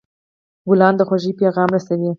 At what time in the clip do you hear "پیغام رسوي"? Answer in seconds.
1.41-2.09